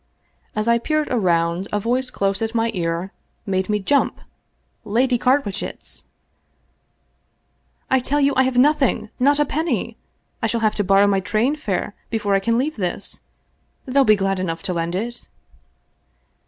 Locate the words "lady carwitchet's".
4.97-6.05